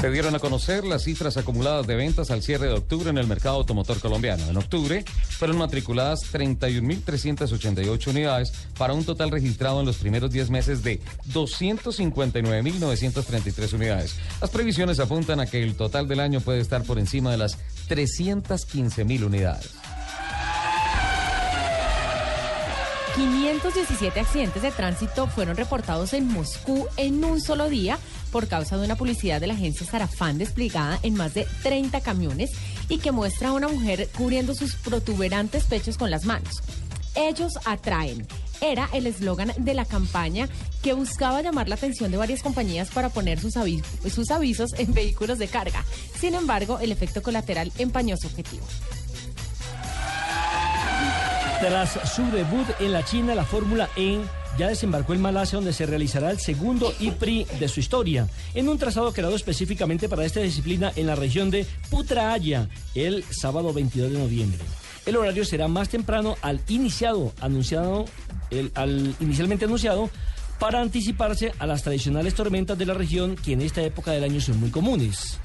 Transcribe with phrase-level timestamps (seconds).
[0.00, 3.26] Se dieron a conocer las cifras acumuladas de ventas al cierre de octubre en el
[3.26, 4.48] mercado automotor colombiano.
[4.48, 10.82] En octubre fueron matriculadas 31.388 unidades para un total registrado en los primeros 10 meses
[10.82, 11.02] de
[11.34, 14.14] 259.933 unidades.
[14.40, 17.58] Las previsiones apuntan a que el total del año puede estar por encima de las
[17.90, 19.68] 315.000 unidades.
[23.14, 27.98] 517 accidentes de tránsito fueron reportados en Moscú en un solo día
[28.30, 32.50] por causa de una publicidad de la agencia Sarafán desplegada en más de 30 camiones
[32.88, 36.62] y que muestra a una mujer cubriendo sus protuberantes pechos con las manos.
[37.14, 38.26] Ellos atraen.
[38.60, 40.48] Era el eslogan de la campaña
[40.82, 43.54] que buscaba llamar la atención de varias compañías para poner sus,
[44.12, 45.84] sus avisos en vehículos de carga.
[46.18, 48.66] Sin embargo, el efecto colateral empañó su objetivo.
[51.60, 54.18] Tras su debut en la China, la Fórmula E
[54.58, 58.78] ya desembarcó en Malasia, donde se realizará el segundo IPRI de su historia, en un
[58.78, 64.18] trazado creado específicamente para esta disciplina en la región de Putrajaya, el sábado 22 de
[64.18, 64.58] noviembre.
[65.04, 68.06] El horario será más temprano al iniciado, anunciado,
[68.74, 70.08] al inicialmente anunciado,
[70.58, 74.40] para anticiparse a las tradicionales tormentas de la región, que en esta época del año
[74.40, 75.38] son muy comunes.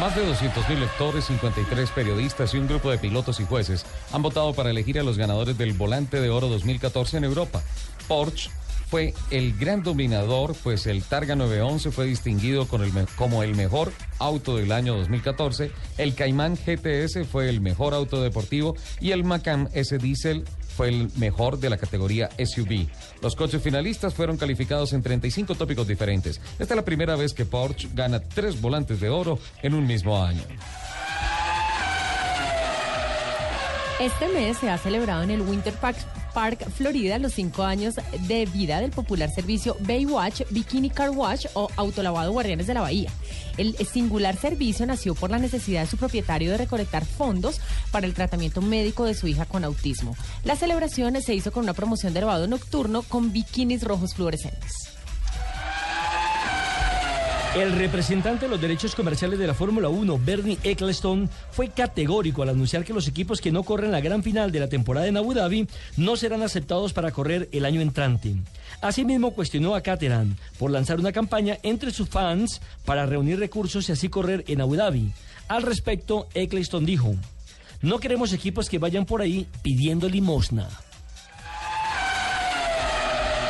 [0.00, 3.84] Más de 200.000 lectores, 53 periodistas y un grupo de pilotos y jueces
[4.14, 7.62] han votado para elegir a los ganadores del Volante de Oro 2014 en Europa.
[8.08, 8.50] Porsche
[8.90, 13.92] fue el gran dominador, pues el Targa 911 fue distinguido con el como el mejor
[14.18, 19.68] auto del año 2014, el Cayman GTS fue el mejor auto deportivo y el Macan
[19.74, 20.44] S Diesel
[20.76, 22.88] fue el mejor de la categoría SUV.
[23.22, 26.40] Los coches finalistas fueron calificados en 35 tópicos diferentes.
[26.58, 30.22] Esta es la primera vez que Porsche gana tres volantes de oro en un mismo
[30.22, 30.42] año.
[34.00, 35.98] Este mes se ha celebrado en el Winter Park,
[36.32, 37.96] Park, Florida, los cinco años
[38.26, 43.10] de vida del popular servicio Baywatch, Bikini Car Wash o Autolavado Guardianes de la Bahía.
[43.58, 48.14] El singular servicio nació por la necesidad de su propietario de recolectar fondos para el
[48.14, 50.16] tratamiento médico de su hija con autismo.
[50.44, 54.89] La celebración se hizo con una promoción de lavado nocturno con bikinis rojos fluorescentes.
[57.56, 62.50] El representante de los derechos comerciales de la Fórmula 1, Bernie Ecclestone, fue categórico al
[62.50, 65.34] anunciar que los equipos que no corren la gran final de la temporada en Abu
[65.34, 65.66] Dhabi
[65.96, 68.36] no serán aceptados para correr el año entrante.
[68.80, 73.92] Asimismo, cuestionó a Caterham por lanzar una campaña entre sus fans para reunir recursos y
[73.92, 75.10] así correr en Abu Dhabi.
[75.48, 77.16] Al respecto, Ecclestone dijo,
[77.82, 80.68] no queremos equipos que vayan por ahí pidiendo limosna.